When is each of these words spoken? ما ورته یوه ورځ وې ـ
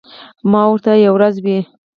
ما 0.51 0.61
ورته 0.69 0.91
یوه 1.05 1.13
ورځ 1.15 1.35
وې 1.43 1.57
ـ 1.63 1.65